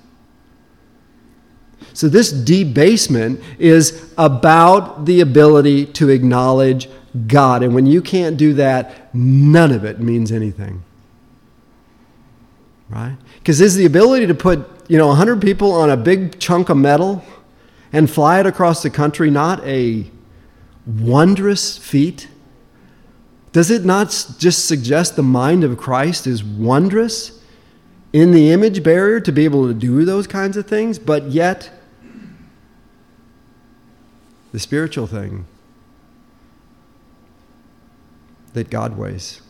[1.93, 6.89] So, this debasement is about the ability to acknowledge
[7.27, 7.63] God.
[7.63, 10.83] And when you can't do that, none of it means anything.
[12.89, 13.17] Right?
[13.39, 16.77] Because is the ability to put, you know, 100 people on a big chunk of
[16.77, 17.25] metal
[17.93, 20.11] and fly it across the country not a
[20.87, 22.29] wondrous feat?
[23.53, 24.09] Does it not
[24.39, 27.36] just suggest the mind of Christ is wondrous
[28.13, 31.71] in the image bearer to be able to do those kinds of things, but yet
[34.53, 35.45] the spiritual thing
[38.55, 39.43] that God weighs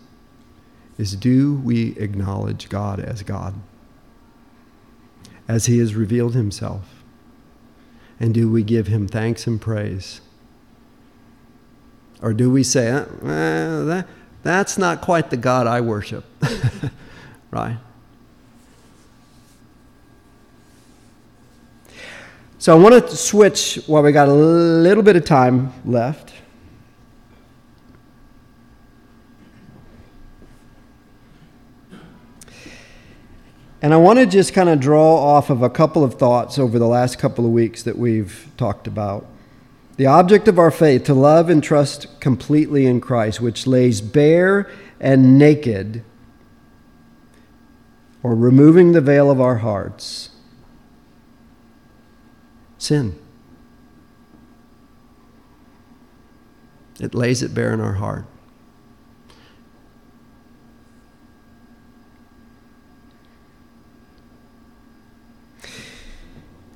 [0.98, 3.54] is do we acknowledge God as God,
[5.46, 7.04] as He has revealed Himself?
[8.18, 10.20] And do we give Him thanks and praise?
[12.22, 14.08] Or do we say, eh, that,
[14.42, 16.24] that's not quite the God I worship?
[17.50, 17.76] right?
[22.66, 26.32] So I want to switch while we got a little bit of time left.
[33.80, 36.76] And I want to just kind of draw off of a couple of thoughts over
[36.80, 39.28] the last couple of weeks that we've talked about.
[39.96, 44.68] The object of our faith, to love and trust completely in Christ, which lays bare
[44.98, 46.02] and naked,
[48.24, 50.30] or removing the veil of our hearts
[52.78, 53.18] sin.
[56.98, 58.24] It lays it bare in our heart.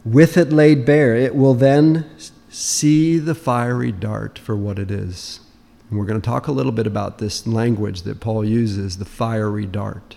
[0.05, 2.11] With it laid bare, it will then
[2.49, 5.41] see the fiery dart for what it is.
[5.89, 9.05] And we're going to talk a little bit about this language that Paul uses the
[9.05, 10.17] fiery dart.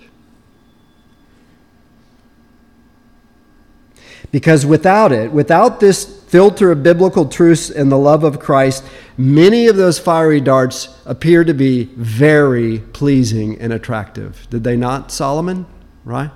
[4.34, 8.84] Because without it, without this filter of biblical truths and the love of Christ,
[9.16, 14.48] many of those fiery darts appear to be very pleasing and attractive.
[14.50, 15.68] Did they not, Solomon?
[16.04, 16.32] Right?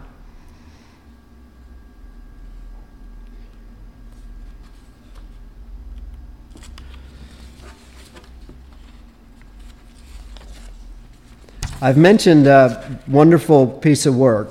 [11.82, 14.50] I've mentioned a wonderful piece of work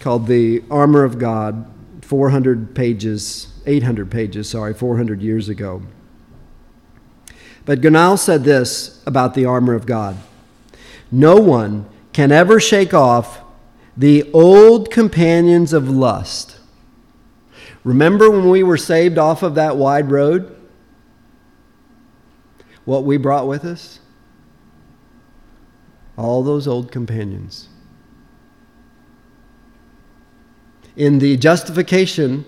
[0.00, 1.64] called The Armor of God
[2.08, 5.82] 400 pages, 800 pages, sorry, 400 years ago.
[7.66, 10.16] But Gurnall said this about the armor of God
[11.12, 11.84] No one
[12.14, 13.42] can ever shake off
[13.94, 16.56] the old companions of lust.
[17.84, 20.56] Remember when we were saved off of that wide road?
[22.86, 24.00] What we brought with us?
[26.16, 27.68] All those old companions.
[30.98, 32.44] In the justification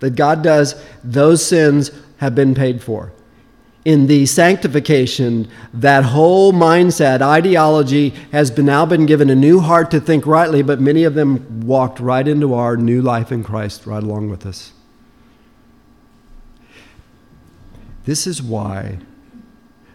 [0.00, 3.12] that God does, those sins have been paid for.
[3.84, 9.90] In the sanctification, that whole mindset, ideology has been, now been given a new heart
[9.92, 13.86] to think rightly, but many of them walked right into our new life in Christ
[13.86, 14.72] right along with us.
[18.04, 18.98] This is why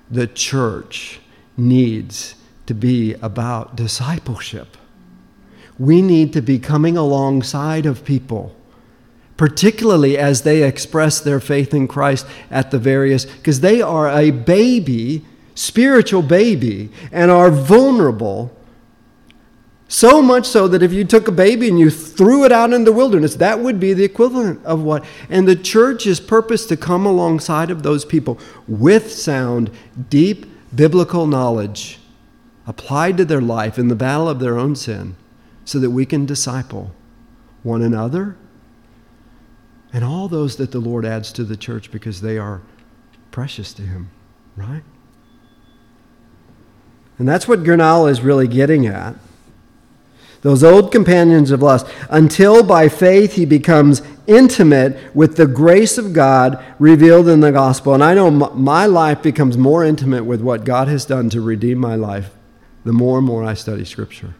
[0.09, 1.19] the church
[1.57, 2.35] needs
[2.67, 4.77] to be about discipleship
[5.83, 8.55] we need to be coming alongside of people,
[9.35, 14.31] particularly as they express their faith in Christ at the various, because they are a
[14.31, 15.25] baby,
[15.55, 18.55] spiritual baby, and are vulnerable.
[19.89, 22.85] So much so that if you took a baby and you threw it out in
[22.85, 25.03] the wilderness, that would be the equivalent of what.
[25.29, 29.69] And the church is purposed to come alongside of those people with sound,
[30.09, 31.99] deep biblical knowledge
[32.65, 35.17] applied to their life in the battle of their own sin
[35.65, 36.91] so that we can disciple
[37.63, 38.35] one another
[39.93, 42.61] and all those that the Lord adds to the church because they are
[43.29, 44.09] precious to Him,
[44.55, 44.81] right?
[47.19, 49.15] And that's what Gurnall is really getting at.
[50.41, 56.11] Those old companions of lust, until by faith he becomes intimate with the grace of
[56.11, 57.93] God revealed in the gospel.
[57.93, 61.77] And I know my life becomes more intimate with what God has done to redeem
[61.77, 62.31] my life
[62.83, 64.33] the more and more I study Scripture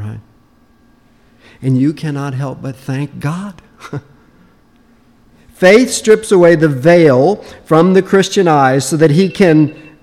[0.00, 0.20] right?
[1.62, 3.60] And you cannot help but thank God.
[5.48, 9.98] Faith strips away the veil from the Christian eyes so that he can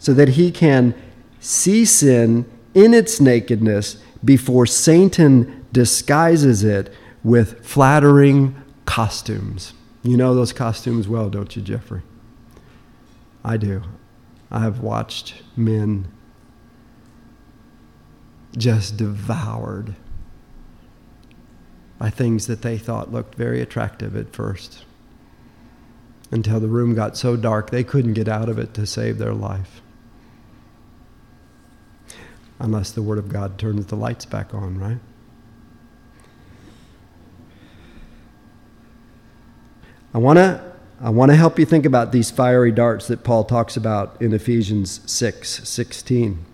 [0.00, 0.94] so that he can
[1.38, 2.44] see sin
[2.74, 6.92] in its nakedness before Satan disguises it
[7.22, 9.74] with flattering costumes.
[10.02, 12.02] You know those costumes well, don't you, Jeffrey?
[13.44, 13.82] I do.
[14.50, 16.08] I've watched men
[18.58, 19.94] just devoured
[21.98, 24.84] by things that they thought looked very attractive at first
[26.30, 29.34] until the room got so dark they couldn't get out of it to save their
[29.34, 29.80] life.
[32.60, 34.98] Unless the Word of God turns the lights back on, right?
[40.12, 40.68] I want to
[41.00, 44.32] I want to help you think about these fiery darts that Paul talks about in
[44.32, 46.44] Ephesians 6 16.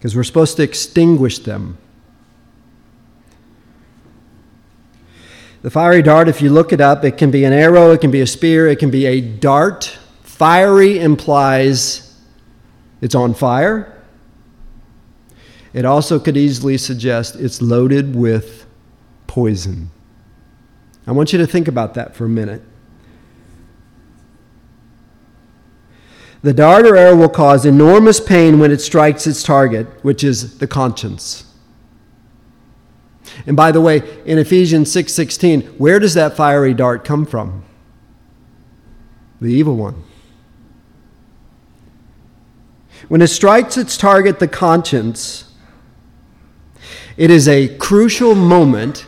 [0.00, 1.76] Because we're supposed to extinguish them.
[5.60, 8.10] The fiery dart, if you look it up, it can be an arrow, it can
[8.10, 9.98] be a spear, it can be a dart.
[10.22, 12.18] Fiery implies
[13.02, 14.02] it's on fire.
[15.74, 18.64] It also could easily suggest it's loaded with
[19.26, 19.90] poison.
[21.06, 22.62] I want you to think about that for a minute.
[26.42, 30.58] The dart or arrow will cause enormous pain when it strikes its target, which is
[30.58, 31.44] the conscience.
[33.46, 37.62] And by the way, in Ephesians 6:16, 6, where does that fiery dart come from?
[39.40, 40.02] The evil one.
[43.08, 45.44] When it strikes its target, the conscience,
[47.16, 49.06] it is a crucial moment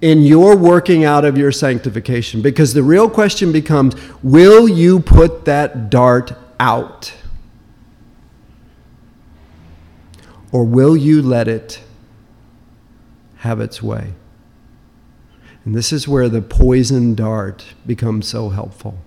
[0.00, 5.44] in your working out of your sanctification because the real question becomes will you put
[5.44, 7.14] that dart out?
[10.50, 11.82] Or will you let it
[13.38, 14.14] have its way?
[15.64, 18.98] And this is where the poison dart becomes so helpful.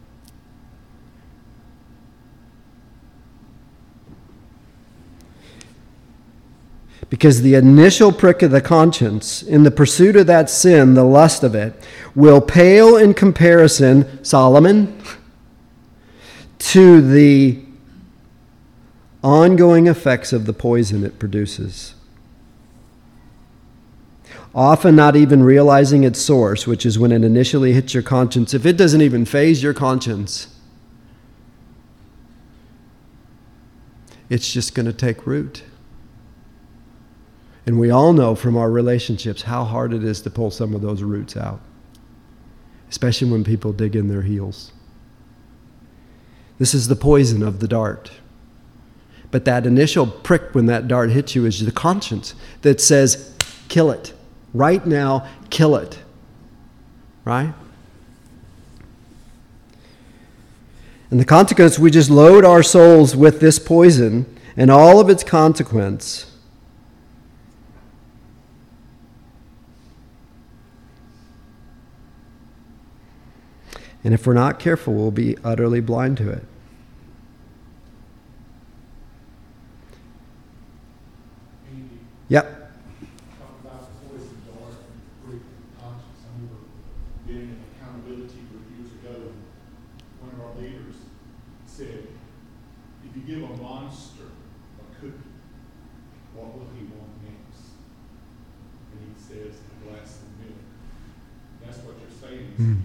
[7.12, 11.44] Because the initial prick of the conscience, in the pursuit of that sin, the lust
[11.44, 11.76] of it,
[12.16, 14.98] will pale in comparison, Solomon,
[16.58, 17.60] to the
[19.22, 21.96] ongoing effects of the poison it produces.
[24.56, 28.54] Often not even realizing its source, which is when it initially hits your conscience.
[28.54, 30.48] If it doesn't even faze your conscience,
[34.30, 35.64] it's just going to take root.
[37.66, 40.82] And we all know from our relationships how hard it is to pull some of
[40.82, 41.62] those roots out,
[42.90, 44.72] especially when people dig in their heels.
[46.58, 48.12] This is the poison of the dart.
[49.30, 53.36] But that initial prick when that dart hits you is the conscience that says,
[53.70, 54.14] kill it.
[54.54, 56.00] Right now, kill it.
[57.24, 57.54] Right?
[61.10, 64.26] And the consequence, we just load our souls with this poison
[64.58, 66.31] and all of its consequence
[74.04, 76.44] And if we're not careful, we'll be utterly blind to it.
[82.30, 82.62] Yep.
[93.32, 94.28] give a monster
[94.80, 95.32] a cookie,
[96.36, 97.80] what will he want next?
[98.92, 100.60] And he says, a glass of milk.
[101.64, 102.54] That's what you're saying.
[102.60, 102.82] Mm.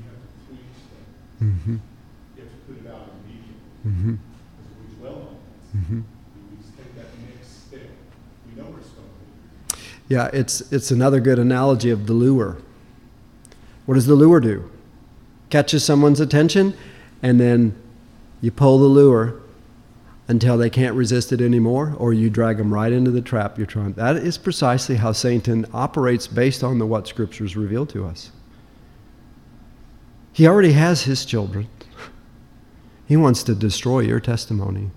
[1.43, 1.77] Mm-hmm.
[2.37, 3.59] You have to put it out immediately.
[3.87, 4.15] Mm-hmm.
[4.15, 5.83] Because we dwell on this.
[5.83, 6.01] Mm-hmm.
[6.51, 7.91] We just take that next step.
[8.47, 9.96] We know where it's going to be.
[10.09, 12.59] Yeah, it's, it's another good analogy of the lure.
[13.87, 14.71] What does the lure do?
[15.51, 16.75] Catches someone's attention,
[17.23, 17.75] and then
[18.41, 19.41] you pull the lure
[20.29, 23.67] until they can't resist it anymore, or you drag them right into the trap you're
[23.67, 23.93] trying.
[23.93, 28.33] That is precisely how Satan operates based on the what scriptures reveal to us.
[30.33, 31.69] He already has his children.
[33.07, 34.91] He wants to destroy your testimony.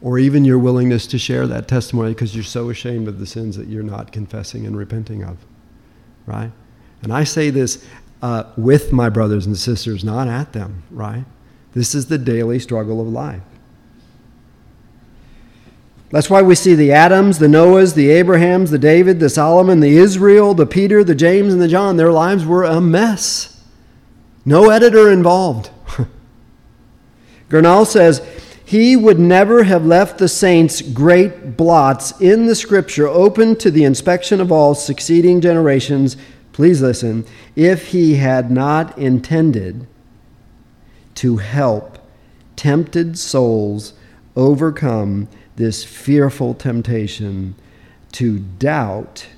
[0.00, 3.56] Or even your willingness to share that testimony because you're so ashamed of the sins
[3.56, 5.38] that you're not confessing and repenting of.
[6.26, 6.52] Right?
[7.02, 7.84] And I say this
[8.22, 11.24] uh, with my brothers and sisters, not at them, right?
[11.74, 13.42] This is the daily struggle of life.
[16.10, 19.96] That's why we see the Adams, the Noahs, the Abrahams, the David, the Solomon, the
[19.98, 21.96] Israel, the Peter, the James, and the John.
[21.96, 23.62] Their lives were a mess.
[24.44, 25.70] No editor involved.
[27.50, 28.26] Gurnall says,
[28.68, 33.82] he would never have left the saints great blots in the scripture open to the
[33.82, 36.18] inspection of all succeeding generations.
[36.52, 37.24] Please listen.
[37.56, 39.86] If he had not intended
[41.14, 41.98] to help
[42.56, 43.94] tempted souls
[44.36, 47.54] overcome this fearful temptation
[48.12, 49.28] to doubt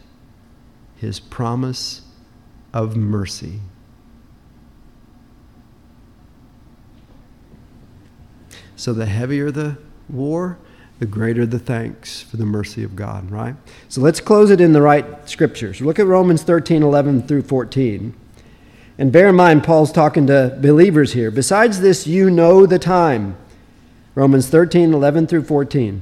[0.97, 2.03] his promise
[2.73, 3.61] of mercy.
[8.81, 9.77] So the heavier the
[10.09, 10.57] war,
[11.01, 13.55] the greater the thanks for the mercy of God, right?
[13.91, 15.83] So let's close it in the right scriptures.
[15.83, 18.15] Look at Romans 13, 11 through 14.
[18.97, 21.31] And bear in mind, Paul's talking to believers here.
[21.31, 23.37] Besides this, you know the time.
[24.15, 26.01] Romans 13, 11 through 14.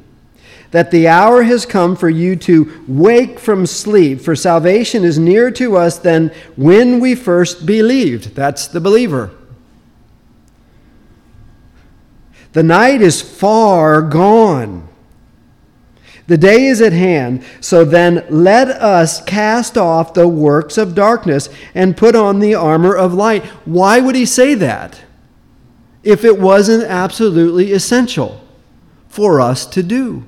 [0.71, 5.51] That the hour has come for you to wake from sleep, for salvation is nearer
[5.51, 8.37] to us than when we first believed.
[8.37, 9.33] That's the believer.
[12.53, 14.89] The night is far gone.
[16.29, 21.49] The day is at hand, so then let us cast off the works of darkness
[21.75, 23.47] and put on the armor of light.
[23.65, 25.01] Why would he say that
[26.03, 28.45] if it wasn't absolutely essential
[29.09, 30.25] for us to do?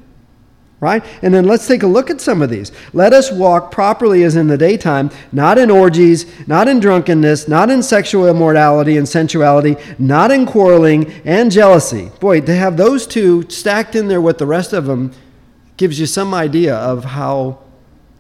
[0.80, 1.04] Right?
[1.20, 2.72] And then let's take a look at some of these.
[2.94, 7.68] Let us walk properly as in the daytime, not in orgies, not in drunkenness, not
[7.68, 12.10] in sexual immorality and sensuality, not in quarreling and jealousy.
[12.18, 15.12] Boy, to have those two stacked in there with the rest of them
[15.76, 17.58] gives you some idea of how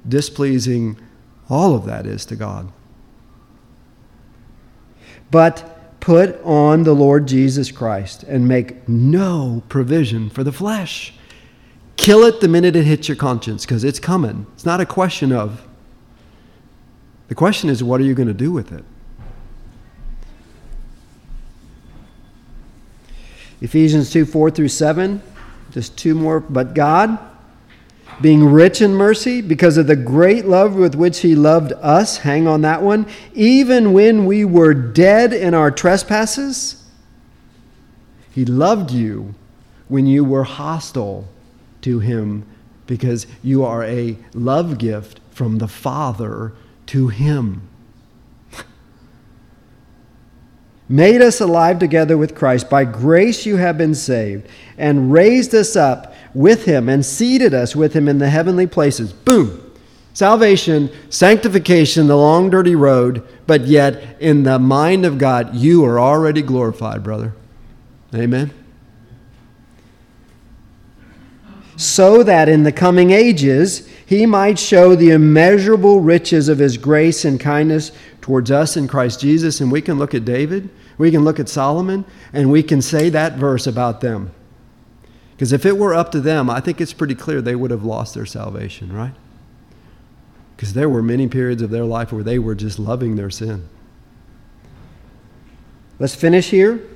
[0.06, 0.98] displeasing
[1.48, 2.70] all of that is to God.
[5.30, 11.14] But put on the Lord Jesus Christ and make no provision for the flesh.
[12.00, 14.46] Kill it the minute it hits your conscience because it's coming.
[14.54, 15.60] It's not a question of.
[17.28, 18.82] The question is, what are you going to do with it?
[23.60, 25.20] Ephesians 2 4 through 7,
[25.72, 26.40] just two more.
[26.40, 27.18] But God,
[28.22, 32.46] being rich in mercy, because of the great love with which He loved us, hang
[32.46, 36.82] on that one, even when we were dead in our trespasses,
[38.30, 39.34] He loved you
[39.88, 41.28] when you were hostile
[41.82, 42.46] to Him,
[42.86, 46.52] because you are a love gift from the Father
[46.86, 47.68] to Him.
[50.88, 52.68] Made us alive together with Christ.
[52.68, 57.74] By grace you have been saved, and raised us up with him and seated us
[57.74, 59.12] with him in the heavenly places.
[59.12, 59.72] Boom!
[60.12, 66.00] Salvation, sanctification, the long, dirty road, but yet in the mind of God, you are
[66.00, 67.32] already glorified, brother.
[68.14, 68.50] Amen.
[71.80, 77.24] So that in the coming ages he might show the immeasurable riches of his grace
[77.24, 79.62] and kindness towards us in Christ Jesus.
[79.62, 80.68] And we can look at David,
[80.98, 82.04] we can look at Solomon,
[82.34, 84.30] and we can say that verse about them.
[85.32, 87.82] Because if it were up to them, I think it's pretty clear they would have
[87.82, 89.14] lost their salvation, right?
[90.56, 93.66] Because there were many periods of their life where they were just loving their sin.
[95.98, 96.86] Let's finish here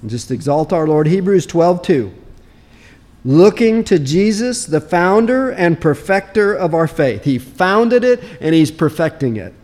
[0.00, 1.06] and just exalt our Lord.
[1.06, 2.14] Hebrews 12 2.
[3.24, 7.24] Looking to Jesus, the founder and perfecter of our faith.
[7.24, 9.54] He founded it and he's perfecting it.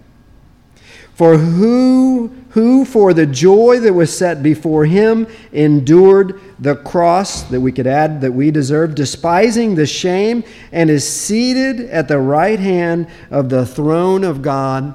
[1.18, 7.60] For who, who for the joy that was set before him endured the cross that
[7.60, 12.60] we could add that we deserve, despising the shame, and is seated at the right
[12.60, 14.94] hand of the throne of God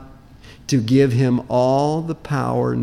[0.68, 2.74] to give him all the power